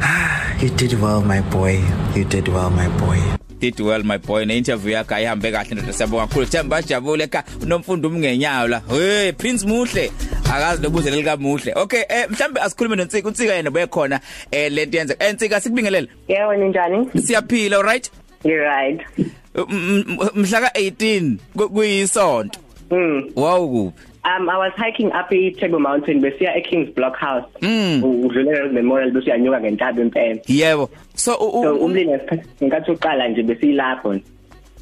You 0.62 0.70
did 0.70 1.00
well, 1.00 1.20
my 1.20 1.40
boy. 1.40 1.82
You 2.14 2.24
did 2.24 2.48
well, 2.48 2.70
my 2.70 2.88
boy. 2.98 3.43
Did 3.70 3.80
well 3.80 4.02
my 4.04 4.18
boy 4.18 4.44
ne 4.44 4.56
interview 4.58 4.92
yakhe 4.92 5.14
ayihambe 5.14 5.52
kahle 5.52 5.74
ndoda. 5.74 5.92
Siyabonga 5.92 6.26
kakhulu. 6.26 6.46
Themba 6.46 6.82
jabule 6.82 7.26
ka 7.26 7.44
unomfundo 7.62 8.08
umngenyawo 8.08 8.68
la. 8.68 8.80
Hey 8.90 9.32
prince 9.32 9.66
muhle. 9.66 10.10
Akazi 10.54 10.82
nobuze 10.82 11.10
lelika 11.10 11.36
muhle 11.36 11.72
okay 11.76 12.02
eh 12.08 12.26
mhlambe 12.30 12.60
asikhulume 12.60 12.96
nonsika 12.96 13.28
unsika 13.28 13.54
yena 13.54 13.70
bekhona 13.70 14.20
eh 14.50 14.72
lento 14.72 14.98
yenza. 14.98 15.14
Ensika 15.18 15.60
sikubingelele. 15.60 16.08
Yebo 16.28 16.54
ninjani? 16.54 17.08
siyaphila 17.26 17.76
alright 17.76 18.10
You 18.44 18.56
right. 18.60 19.00
M- 19.54 20.06
m- 20.20 20.30
mhla 20.34 20.60
ka 20.60 20.68
18 20.78 21.36
ku- 21.56 21.68
kuyisonto. 21.70 22.58
Mm. 22.90 23.30
wow 23.36 23.68
kuphi 23.68 24.02
Um 24.26 24.48
I 24.48 24.56
was 24.56 24.72
hiking 24.76 25.12
up 25.12 25.30
eTable 25.30 25.80
Mountain 25.80 26.22
besiya 26.22 26.56
eKings 26.56 26.94
Block 26.94 27.16
House. 27.16 27.44
Mm. 27.60 28.02
Udlulela 28.02 28.72
Memorial 28.72 29.10
besiyanyuka 29.10 29.60
ngentaba 29.60 30.02
impela. 30.02 30.40
yebo 30.48 30.90
so 31.14 31.34
umlilo 31.34 32.10
ngesikhathi 32.12 32.90
uqala 32.90 33.28
nje 33.28 33.42
besiyilapho. 33.42 34.20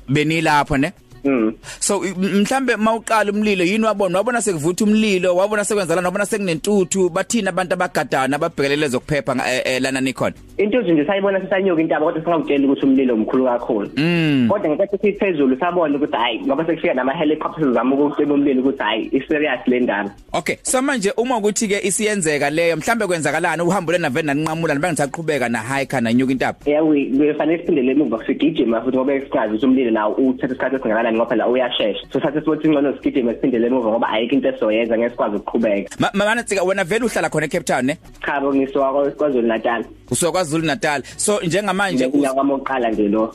benilapho 0.09 0.77
ne 0.77 0.93
Mm. 1.25 1.53
so 1.81 2.05
i- 2.05 2.09
m- 2.09 2.41
mhlambe 2.43 2.77
mawuqala 2.77 3.33
umlilo 3.33 3.65
yini 3.65 3.85
wabona 3.85 4.19
wabona 4.19 4.43
sekuvutha 4.43 4.85
umlilo 4.85 5.37
wabona 5.37 5.65
sekwenzala 5.65 6.03
wabona 6.03 6.27
sekunentuthu 6.27 7.09
bathina 7.09 7.51
abantu 7.51 7.75
abagadana 7.75 8.37
ababhekelele 8.37 8.89
zokuphepha 8.89 9.35
nga- 9.35 9.53
eh, 9.55 9.63
eh, 9.65 9.83
lana 9.83 10.01
nikhona 10.01 10.35
Into 10.59 10.83
nje 10.83 11.05
sayibona 11.07 11.41
sisanyuka 11.41 11.81
intaba 11.83 12.07
kodwa 12.07 12.23
singawutshela 12.23 12.65
ukuthi 12.67 12.87
umlilo 12.87 13.15
omkhulu 13.15 13.45
kakhulu. 13.45 13.91
Mm. 13.97 14.47
Kodwa 14.49 14.69
ngesikhathi 14.71 14.99
siphezulu 15.13 15.57
sabona 15.61 15.97
ukuthi 15.97 16.17
hayi 16.17 16.41
ngoba 16.41 16.67
sekufika 16.67 16.95
nama 16.95 17.13
helicopters 17.13 17.73
zama 17.75 17.95
ukucima 17.97 18.35
umlilo 18.35 18.61
ukuthi 18.61 18.79
hayi 18.83 19.09
i 19.13 19.21
serious 19.29 19.61
le 19.67 19.81
ndaba. 19.81 20.11
Okay 20.33 20.57
so 20.63 20.83
manje 20.83 21.11
uma 21.17 21.37
ukuthi 21.37 21.69
ke 21.69 21.81
isiyenzeka 21.87 22.51
leyo 22.51 22.77
mhlambe 22.77 23.07
kwenzakalana 23.07 23.65
uhambo 23.65 23.93
lena 23.93 24.11
vena 24.11 24.35
ninqamula 24.35 24.75
nibe 24.75 24.89
ngisaqhubeka 24.89 25.49
na 25.49 25.59
hike 25.63 26.01
nanyuka 26.01 26.33
intaba 26.33 26.59
Yeah 26.67 26.87
we 26.87 27.05
kufanele 27.33 27.59
siphindele 27.59 27.93
emuva 27.93 28.27
sigijima 28.27 28.81
futhi 28.83 28.97
ngoba 28.97 29.21
sikwazi 29.21 29.49
ukuthi 29.55 29.67
umlilo 29.67 29.91
nawo 29.91 30.15
uthatha 30.15 30.47
isikhathi 30.55 30.77
esingakanani 30.77 31.12
ngoba 31.15 31.31
phela 31.31 31.49
uyashesha. 31.49 32.07
So 32.13 32.21
thathe 32.21 32.41
sibothi 32.41 32.67
ingcono 32.69 32.93
sigijime 32.97 33.35
siphindele 33.35 33.67
emuva 33.67 33.91
ngoba 33.91 34.09
ayikho 34.09 34.35
into 34.35 34.49
esoyenza 34.49 34.99
ngeke 34.99 35.11
sikwazi 35.11 35.37
ukuqhubeka. 35.37 35.97
Ma- 35.99 36.11
mama 36.15 36.35
Ntsika 36.35 36.63
wena 36.63 36.85
vele 36.85 37.05
uhlala 37.05 37.29
khona 37.31 37.47
eCape 37.47 37.65
Town 37.65 37.87
ne 37.87 37.99
Cha 38.27 38.41
bo 38.41 38.55
ngisuka 38.55 39.13
kwaZulu 39.17 39.47
Natal. 39.49 39.85
usuka 40.11 40.33
kwaZulu 40.33 40.67
Natal 40.67 41.03
so 41.17 41.41
njengamanje 41.41 42.07
us- 42.07 42.15
Nje 42.19 42.29
kwami 42.29 42.53
oqala 42.53 42.91
nje 42.91 43.09
lo. 43.09 43.35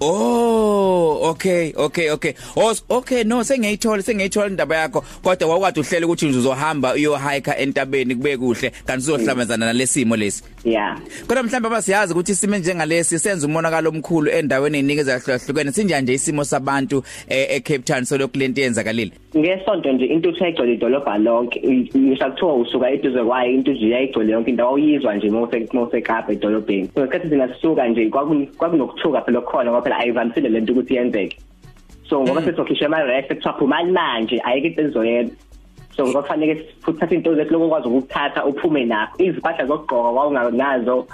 Oh 0.00 1.30
okay 1.30 1.72
okay 1.76 2.10
okay 2.10 2.34
oh 2.56 2.74
okay 2.90 3.24
no 3.24 3.44
sengiyithola 3.44 4.02
sengiyithola 4.02 4.46
indaba 4.48 4.76
yakho 4.76 5.04
kodwa 5.22 5.48
wawukade 5.48 5.80
uhlela 5.80 6.06
ukuthi 6.06 6.26
uzohamba 6.26 6.94
uyo 6.94 7.16
hike 7.16 7.50
entabeni 7.50 8.14
kube 8.14 8.36
kuhle 8.36 8.70
kanti 8.86 9.02
uzohlangabezana 9.02 9.66
nalesimo 9.66 10.16
lesi 10.16 10.42
Yeah. 10.64 10.98
Kodwa 11.26 11.42
mhlawumbe 11.42 11.66
abasiyazi 11.68 12.12
ukuthi 12.12 12.32
isimo 12.32 12.56
njengalesi 12.56 13.18
senza 13.18 13.46
umonakalo 13.46 13.90
omkhulu 13.90 14.30
endaweni 14.30 14.78
ezinikeza 14.78 15.18
hlukene 15.46 15.72
sinjanje 15.72 16.12
isimo 16.14 16.44
sabantu 16.44 17.02
eh, 17.28 17.46
eCape 17.56 17.78
Town 17.78 18.04
solokhu 18.04 18.38
lento 18.38 18.60
yenzakalile. 18.60 19.12
Ngesonto 19.36 19.92
nje 19.92 20.04
intuthu 20.06 20.44
ayigcwele 20.44 20.72
idolobha 20.74 21.18
lonke. 21.18 21.60
Ngisho 21.96 22.24
kuthiwa 22.30 22.54
usuka 22.56 22.90
eduze 22.90 23.24
kwayo 23.24 23.52
intuthu 23.52 23.86
yayigcwele 23.86 24.32
yonke 24.32 24.50
indawo 24.50 24.70
awuyizwa 24.70 25.14
nje 25.16 25.30
mose 25.30 25.68
mose 25.72 26.00
Kapa 26.00 26.32
edolobheni. 26.32 26.88
So 26.94 27.00
ngesikhathi 27.00 27.28
thina 27.28 27.54
sisuka 27.54 27.88
nje 27.88 28.08
kwaku- 28.10 28.46
kwakunokuthuka 28.56 29.20
phela 29.22 29.40
khona 29.40 29.70
ngoba 29.70 29.82
phela 29.82 29.98
ayivamisile 29.98 30.48
lento 30.48 30.72
ukuthi 30.72 30.94
yenzeke. 30.94 31.36
So 32.08 32.22
ngoba 32.22 32.42
sesokhisha 32.42 32.86
ama 32.86 33.02
rest 33.02 33.28
kuthiwa 33.28 33.58
phuma 33.58 33.84
manje 33.84 34.40
ayike 34.44 34.66
into 34.68 34.82
ezoyenza. 34.82 35.32
So 35.96 36.06
ngoba 36.06 36.22
kufanele 36.22 36.64
sithathe 36.86 37.14
into 37.14 37.34
zethu 37.34 37.52
lokwazi 37.52 37.88
ukuthatha 37.88 38.44
uphume 38.44 38.84
nakho. 38.84 39.22
Izimpahla 39.22 39.66
zokugqoka 39.66 40.08
wawunganazo. 40.10 41.06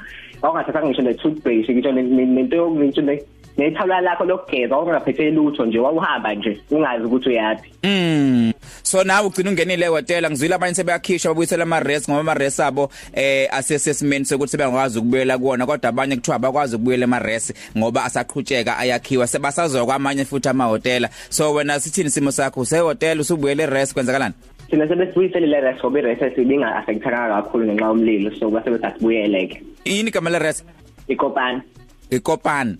Wawungathatha 0.42 0.86
ngisho 0.86 1.02
ne 1.02 1.14
toothbrush 1.14 1.70
ngitsho 1.70 1.92
ne- 1.92 2.02
ne- 2.02 2.26
nento 2.26 2.56
yokungisho 2.56 3.02
ne 3.02 3.22
nethawula 3.58 4.00
lakho 4.00 4.24
lokugeza 4.24 4.76
wawungaphethe 4.76 5.30
lutho 5.30 5.66
nje 5.66 5.78
wawuhamba 5.78 6.34
nje 6.34 6.60
ungazi 6.70 7.04
ukuthi 7.04 7.28
uyaphi. 7.28 7.72
Mm. 7.82 8.52
So 8.82 9.04
nawe 9.04 9.26
ugcina 9.26 9.50
ungenile 9.50 9.86
ehotela 9.86 10.30
ngizwile 10.30 10.54
abanye 10.54 10.74
sebayakhishwa 10.74 11.30
babuyisela 11.30 11.62
ama 11.62 11.80
rest 11.80 12.08
ngoba 12.08 12.20
ama 12.20 12.34
rest 12.34 12.60
abo 12.60 12.90
eh 13.14 13.48
assessment 13.54 14.26
sokuthi 14.26 14.50
sebengakwazi 14.50 14.98
ukubuyela 14.98 15.38
kuona 15.38 15.66
kodwa 15.66 15.88
abanye 15.88 16.16
kuthiwa 16.16 16.36
abakwazi 16.36 16.76
ukubuyela 16.76 17.04
ema 17.04 17.18
rest 17.18 17.54
ngoba 17.78 18.04
asaqhutsheka 18.04 18.78
ayakhiwa 18.78 19.26
sebasazoya 19.26 19.84
kwamanye 19.84 20.24
futhi 20.24 20.48
ama 20.48 20.64
hotela 20.64 21.08
so 21.28 21.52
wena 21.52 21.80
sithini 21.80 22.10
simo 22.10 22.30
sakho 22.32 22.60
usehotel 22.60 23.20
usubuyele 23.20 23.66
rest 23.66 23.94
kwenzakalani 23.94 24.34
Thina 24.70 24.88
sebesibuyisele 24.88 25.46
le 25.46 25.60
rest 25.60 25.80
ngoba 25.80 25.98
i-rest 25.98 26.34
sibinga 26.36 26.76
affectaka 26.76 27.28
kakhulu 27.28 27.64
ngenxa 27.66 27.86
yomlilo 27.86 28.30
so 28.38 28.50
base 28.50 28.70
besasibuyeleke. 28.70 29.62
yini 29.84 30.08
igama 30.08 30.30
le 30.30 30.38
rest 30.38 30.64
Ikopani. 31.08 31.62
ikopani 32.10 32.76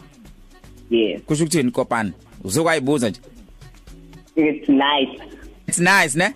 Yes. 0.91 1.21
kusho 1.27 1.45
ukuthini 1.45 1.69
ikopani 1.69 2.13
uzokwayibuza 2.45 3.11
nje 3.11 3.21
It's 4.37 4.69
nice. 4.69 5.23
it's 5.67 5.79
nice 5.79 6.15
ne 6.19 6.35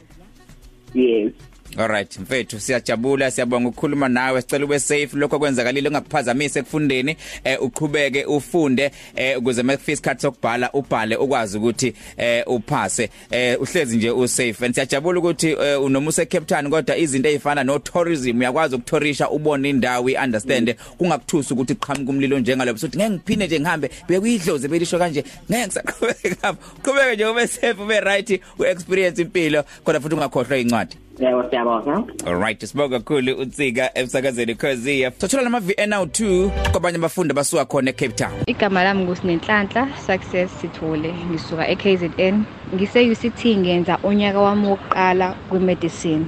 Yes. 0.94 1.32
Alright 1.78 2.18
mfethu 2.18 2.60
siyajabula 2.60 3.30
siyabonga 3.30 3.68
ukukhuluma 3.68 4.08
nawe. 4.08 4.40
Sicela 4.42 4.64
ube 4.64 4.80
safe. 4.80 5.08
Lokho 5.12 5.38
kwenzakalile 5.38 5.88
ungakuphazamise 5.88 6.58
ekufundeni. 6.58 7.16
Eh 7.44 7.62
uqhubeke 7.62 8.24
ufunde 8.24 8.90
eh 9.16 9.38
ukuze 9.38 9.62
makufika 9.62 9.92
isikhathi 9.92 10.22
sokubhala 10.22 10.72
ubhale 10.72 11.16
ukwazi 11.16 11.58
ukuthi 11.58 11.94
eh 12.16 12.44
uphase. 12.46 13.10
Eh 13.30 13.60
uhlezi 13.60 13.96
nje 13.96 14.10
u 14.10 14.28
safe 14.28 14.64
and 14.64 14.74
siyajabula 14.74 15.18
ukuthi 15.18 15.48
eh, 15.48 15.82
unomusa 15.82 16.22
eCape 16.22 16.46
Town 16.46 16.70
kodwa 16.70 16.96
izinto 16.96 17.28
ezifana 17.28 17.64
no 17.64 17.78
tourism 17.78 18.38
uyakwazi 18.38 18.74
ukuthorisha 18.74 19.30
ubone 19.30 19.70
indawo 19.70 20.10
iunderstand 20.10 20.74
kungakuthusi 20.98 21.54
ukuthi 21.54 21.74
qhamuka 21.74 22.10
umlilo 22.10 22.38
njengalo 22.38 22.72
bese 22.72 22.86
uthi 22.86 22.98
ngeke 22.98 23.10
ngiphinde 23.10 23.46
nje 23.46 23.60
ngihambe 23.60 23.90
bekuyidloze 24.08 24.68
belisho 24.68 24.98
kanje. 24.98 25.24
Ngeke 25.50 25.66
ngisaqhubeka 25.66 26.28
ngapha 26.28 26.56
qhubeke 26.82 27.14
nje 27.14 27.26
ube 27.26 27.46
safe 27.46 27.82
ube 27.82 28.00
right 28.00 28.40
uexperience 28.58 29.22
impilo 29.22 29.64
kodwa 29.84 30.00
futhi 30.00 30.14
ungakhohlwa 30.14 30.58
incwadi 30.58 30.96
Yebo 31.18 31.50
siyabonga. 31.50 32.04
Alright, 32.26 32.64
sibonga 32.64 32.98
kakhulu 32.98 33.34
utsika 33.38 33.90
emsakazweni 33.94 34.54
Khosi. 34.54 35.10
Thothula 35.18 35.42
nama 35.42 35.58
VNL2 35.58 36.48
kwabanye 36.70 36.96
abafundi 36.96 37.34
basuka 37.34 37.64
khona 37.64 37.90
eCape 37.90 38.14
Town. 38.14 38.32
Igama 38.46 38.84
lami 38.84 39.04
nguSinenhlanhla 39.04 39.88
Success 40.06 40.50
Sithole 40.60 41.14
ngisuka 41.30 41.68
eKZN 41.68 42.42
ngise 42.74 43.10
UCT 43.10 43.46
ngenza 43.46 43.98
onyaka 44.02 44.40
wami 44.40 44.66
wokuqala 44.66 45.34
kwimedicine 45.48 46.26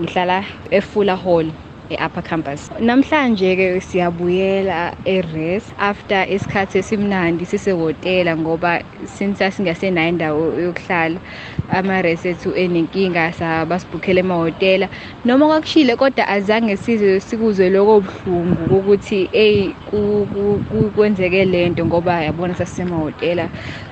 ngihlala 0.00 0.44
eFula 0.70 1.16
Hall 1.16 1.52
eUpper 1.90 2.22
Campus. 2.22 2.68
Namhlanje 2.80 3.56
ke 3.56 3.80
siyabuyela 3.80 4.94
eRes. 5.06 5.72
After 5.78 6.24
isikhathi 6.28 6.78
esimnandi 6.82 7.46
sisehotela 7.46 8.36
ngoba 8.36 8.82
since 9.06 9.40
singasenayo 9.56 10.08
indawo 10.12 10.42
yokuhlala 10.60 11.20
ama-res 11.68 12.24
ethu 12.26 12.52
enenkinga 12.54 13.32
sabasibukhela 13.32 14.20
emahhotela. 14.20 14.88
Noma 15.24 15.46
kwakushile 15.46 15.96
kodwa 15.96 16.28
azange 16.28 16.76
size 16.76 17.20
sikuzwe 17.20 17.70
lokho 17.70 18.00
buhlungu 18.00 18.76
ukuthi 18.78 19.28
eyi 19.32 19.74
ku- 19.88 20.26
ku- 20.32 20.62
ku- 20.70 20.90
kwenzeke 20.94 21.44
lento 21.44 21.86
ngoba 21.86 22.22
yabona 22.24 22.54
sasisemahhotela 22.54 23.50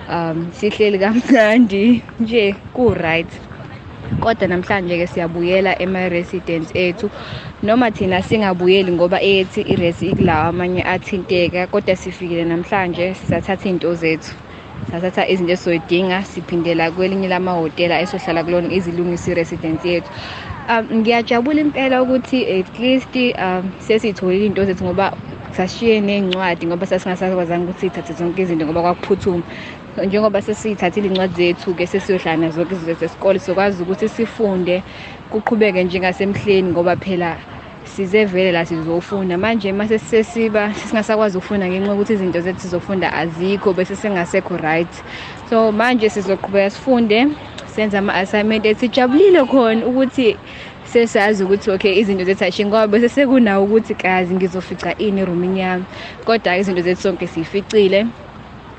um 0.08 0.52
sihleli 0.52 0.98
kamnandi 0.98 2.02
nje 2.20 2.56
ku-right. 2.72 3.45
Kodwa 4.20 4.48
namhlanje 4.48 4.94
ke 4.98 5.06
siyabuyela 5.06 5.72
ema-residence 5.84 6.70
ethu 6.74 7.10
noma 7.62 7.90
thina 7.90 8.22
singabuyeli 8.22 8.92
ngoba 8.92 9.18
ethi 9.22 9.60
iresi 9.72 10.06
ikulawa 10.10 10.46
amanye 10.48 10.82
athinteka 10.94 11.66
kodwa 11.66 11.96
sifikile 11.96 12.44
namhlanje 12.44 13.14
sizathatha 13.14 13.68
iy'nto 13.68 13.94
zethu. 13.94 14.32
Sathatha 14.90 15.26
izinto 15.28 15.52
esizoyidinga 15.52 16.22
siphindela 16.22 16.90
kwelinye 16.94 17.28
lamahhotela 17.28 18.00
esohlala 18.04 18.44
kulona 18.44 18.70
izilungisa 18.76 19.30
i-residence 19.30 19.88
yethu. 19.88 20.10
Um 20.70 20.84
ngiyajabula 20.98 21.60
impela 21.60 22.02
ukuthi 22.02 22.38
at 22.58 22.78
least 22.78 23.14
um 23.16 23.64
sesiyitholile 23.86 24.44
iy'nto 24.46 24.64
zethu 24.64 24.84
ngoba 24.84 25.06
sashiye 25.56 26.00
ney'ncwadi 26.00 26.66
ngoba 26.66 26.86
sasingasakwazanga 26.86 27.64
ukuthi 27.64 27.80
sithathe 27.88 28.12
zonke 28.18 28.42
izinto 28.42 28.64
ngoba 28.66 28.82
kwakuphuthuma. 28.82 29.42
Njengoba 30.04 30.42
sesiyithathile 30.42 31.08
incwadi 31.08 31.34
zethu 31.34 31.74
ke 31.74 31.86
sesiyohlala 31.86 32.50
zonke 32.50 32.74
izinto 32.74 32.94
zesikole 33.00 33.38
sokwazi 33.38 33.82
ukuthi 33.82 34.08
sifunde 34.08 34.82
kuqhubeke 35.30 35.84
njengasemhleni 35.84 36.68
ngoba 36.70 36.96
phela 36.96 37.38
size 37.84 38.24
vele 38.24 38.52
la 38.52 38.66
sizofunda. 38.66 39.38
Manje 39.38 39.72
mase 39.72 39.98
sesiba 39.98 40.74
singasakwazi 40.74 41.38
ukufunda 41.38 41.68
ngenxa 41.68 41.88
yokuthi 41.92 42.12
izinto 42.12 42.40
zethu 42.40 42.60
sizofunda 42.60 43.12
azikho 43.12 43.72
bese 43.72 43.96
singasekho 43.96 44.56
right. 44.56 44.92
So 45.48 45.72
manje 45.72 46.10
sizoqhubeka 46.10 46.70
sifunde 46.70 47.26
senza 47.66 47.98
ama-assignment. 47.98 48.66
Ethi 48.66 48.80
sijabulile 48.80 49.44
khona 49.44 49.86
ukuthi 49.86 50.36
sesazi 50.92 51.44
ukuthi 51.44 51.70
okay 51.70 51.98
izinto 52.00 52.24
zethu 52.24 52.44
ayishingi 52.44 52.68
ngoba 52.70 52.86
bese 52.86 53.08
sekunawo 53.08 53.64
ukuthi 53.64 53.94
kazi 53.94 54.34
ngizofica 54.34 54.94
ini 54.98 55.20
erumini 55.20 55.60
yami. 55.60 55.84
Kodwa 56.24 56.56
izinto 56.56 56.82
zethu 56.82 57.02
sonke 57.02 57.26
siyificile 57.26 58.06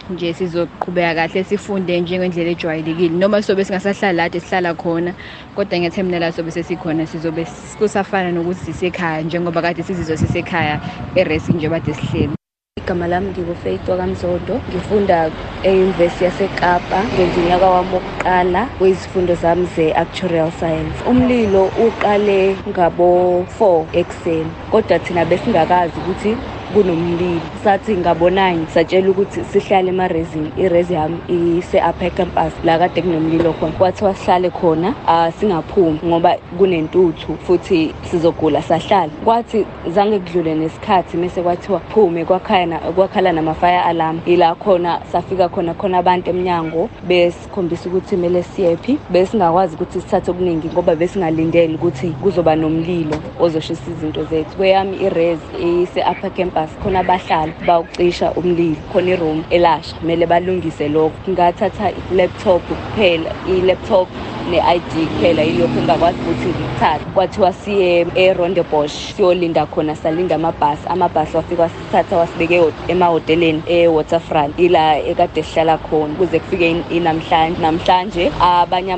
nje 0.10 0.34
sizoqhubeka 0.34 1.16
kahle 1.16 1.44
sifunde 1.44 2.00
njengendlela 2.02 2.52
ejwayelekile. 2.52 3.18
Noma 3.20 3.42
sobe 3.42 3.66
singasahlali 3.66 4.18
lade 4.18 4.40
sihlala 4.40 4.74
khona 4.74 5.14
kodwa 5.56 5.80
ngethemnela 5.80 6.32
sobe 6.32 6.52
sesikhona 6.52 7.06
sizobe 7.06 7.46
kusafana 7.78 8.32
nokuthi 8.32 8.60
sisekhaya 8.60 9.22
njengoba 9.22 9.62
kade 9.62 9.84
sizizwe 9.84 10.18
sisekhaya 10.18 10.80
eresi 11.16 11.54
nje 11.54 11.70
bade 11.70 11.94
sihleli. 11.94 12.47
Igama 12.78 13.08
lami 13.08 13.30
ngikufaith 13.32 13.90
wakamzondo. 13.90 14.62
Ngifunda 14.70 15.32
eyunivesithi 15.64 16.24
yasekapa 16.24 17.00
ngenza 17.14 17.42
unyaka 17.42 17.70
wami 17.70 17.92
wokuqala 17.94 18.62
wezifundo 18.80 19.34
zami 19.36 19.66
ze-actuarial 19.66 20.52
science. 20.52 20.98
Umlilo 21.06 21.64
uqale 21.86 22.58
ngabo-4 22.70 23.86
ekuseni 24.00 24.52
kodwa 24.72 25.00
thina 25.00 25.26
besingakazi 25.26 26.00
ukuthi 26.00 26.38
kunomlilo. 26.74 27.42
Sathi 27.64 27.98
ngabo-9 27.98 28.68
satshela 28.68 29.10
ukuthi 29.10 29.44
sihlale 29.44 29.90
emarezini 29.90 30.52
irezi 30.58 30.94
yami 30.94 31.18
ise-upper 31.28 32.12
campus 32.12 32.54
la 32.64 32.78
kade 32.80 33.02
kunomlilo 33.02 33.54
khona. 33.54 33.72
Kwathiwa 33.72 34.16
sihlale 34.16 34.50
khona 34.50 34.90
uh, 34.90 35.34
singaphumi 35.40 36.00
ngoba 36.06 36.36
kunentuthu 36.58 37.38
futhi 37.38 37.94
sizogula 38.04 38.62
sahlala. 38.62 39.12
Kwathi 39.24 39.66
zange 39.88 40.20
kudlule 40.20 40.56
nesikhathi 40.56 41.18
mese 41.18 41.42
kwathiwa 41.42 41.80
phume 41.80 42.26
kwakhala 42.26 43.34
nama-fire 43.34 43.80
alarm. 43.80 44.20
Ila 44.26 44.56
khona 44.56 45.00
safika 45.12 45.50
khona 45.50 45.74
khona 45.74 45.98
abantu 45.98 46.30
emnyango 46.30 46.90
besikhombisa 47.08 47.90
ukuthi 47.90 48.16
kumele 48.16 48.44
siyephi 48.44 49.00
besingakwazi 49.10 49.76
ukuthi 49.76 50.02
sithathe 50.02 50.32
okuningi 50.32 50.68
ngoba 50.68 50.96
besingalindele 50.96 51.76
ukuthi 51.76 52.10
kuzoba 52.10 52.56
nomlilo 52.56 53.18
ozoshisa 53.40 53.92
izinto 53.92 54.24
zethu. 54.24 54.58
Kweyami 54.58 54.98
irez 54.98 55.40
ise-upper 55.60 56.32
campus 56.32 56.57
khona 56.84 57.00
abahlali 57.00 57.54
bawucisha 57.68 58.32
umlilo 58.34 58.78
khona 58.94 59.12
iroom 59.12 59.44
elasha. 59.50 59.96
Kumele 60.00 60.26
balungise 60.26 60.88
lokho 60.90 61.14
ngathatha 61.30 61.92
i-laptop 61.92 62.62
kuphela 62.70 63.30
i-laptop 63.48 64.08
ne-ID 64.50 64.92
kuphela 65.10 65.42
yilokho 65.44 65.80
engakwazi 65.80 66.18
ukuthi 66.24 66.50
ngikuthathe. 66.50 67.06
Kwathiwa 67.14 67.54
siye 67.54 68.06
eRondebosch 68.16 68.96
siyolinda 69.16 69.66
khona 69.66 69.96
salinda 69.96 70.36
amabhasi. 70.36 70.88
Amabhasi 70.90 71.38
wafika 71.38 71.62
wasithatha 71.62 72.18
wasibeke 72.18 72.74
emahoteleni 72.88 73.64
e-waterfront 73.68 74.60
ila 74.60 75.00
ekade 75.00 75.44
sihlala 75.44 75.78
khona. 75.78 76.14
Kuze 76.16 76.40
kufike 76.40 76.76
inamhlanje 76.90 77.62
namhlanje. 77.62 78.32
Abanye 78.42 78.94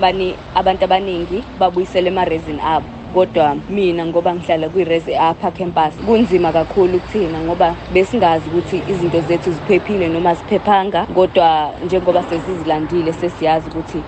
abantu 0.56 0.84
abaningi 0.86 1.44
babuyisele 1.60 2.08
emarezini 2.08 2.62
abo. 2.62 2.99
Kodwa 3.14 3.56
mina 3.70 4.06
ngoba 4.06 4.36
ngihlala 4.36 4.70
kwirezi 4.70 5.16
apha 5.16 5.52
campus 5.52 5.94
kunzima 6.06 6.52
kakhulu 6.52 7.00
kuthina 7.00 7.42
ngoba 7.42 7.76
besingazi 7.94 8.50
ukuthi 8.50 8.84
izinto 8.88 9.22
zethu 9.22 9.52
ziphephile 9.52 10.10
noma 10.10 10.34
ziphephanga. 10.34 11.06
Kodwa 11.06 11.72
njengoba 11.86 12.24
sesizilandile 12.24 13.14
sesiyazi 13.14 13.70
ukuthi 13.70 14.04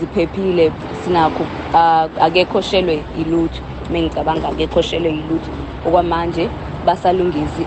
ziphephile 0.00 0.72
sinakho 1.04 1.42
uh, 1.74 2.22
akekho 2.22 2.60
shelwe 2.60 3.04
ilutho 3.20 3.62
mengicabanga 3.90 4.48
akekho 4.48 4.82
shelwe 4.82 5.10
ilutho 5.10 5.50
okwamanje 5.86 6.48
basalungisa 6.86 7.62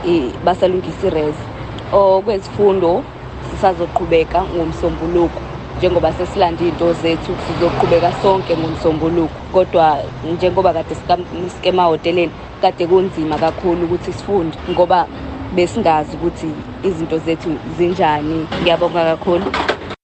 basalungisa 0.46 1.08
irezi 1.08 1.44
okwezifundo 1.92 3.04
sisazoqhubeka 3.52 4.44
ngomsombuluko. 4.44 5.45
Njengoba 5.86 6.14
sesilanda 6.14 6.66
into 6.66 6.94
zethu 6.94 7.36
sizoqhubeka 7.48 8.14
sonke 8.22 8.58
ngomsombuluko 8.58 9.34
kodwa 9.54 10.04
njengoba 10.34 10.74
kade 10.74 10.96
sike 10.96 11.70
emahoteleni 11.70 12.32
kade 12.62 12.88
kunzima 12.88 13.38
kakhulu 13.38 13.86
ukuthi 13.86 14.14
sifunde 14.14 14.58
ngoba 14.70 15.08
besingazi 15.56 16.18
ukuthi 16.18 16.48
izinto 16.84 17.18
zethu 17.18 17.58
zinjani 17.78 18.48
ngiyabonga 18.62 19.04
kakhulu 19.06 19.46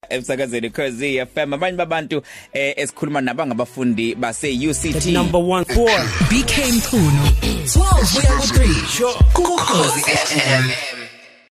emsakazweni 0.09 0.69
cause 0.69 1.25
FM 1.25 1.53
abanye 1.53 1.77
babantu 1.77 2.21
eh, 2.53 2.73
esikhuluma 2.77 3.21
nabangabafundi 3.21 4.15
base 4.15 4.69
UCT 4.69 5.05
number 5.05 5.41
1 5.41 5.61
4 5.61 6.03
BK 6.29 6.57
Mkhunu 6.75 7.23
12 7.65 8.53
kuya 8.53 9.13
ku 9.33 9.41
3 9.41 9.55
Ukhozi 9.55 10.01
FM 10.01 10.90